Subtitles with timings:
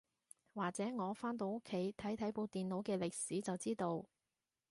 [0.55, 4.03] 或者我返到屋企睇睇部電腦嘅歷史就知道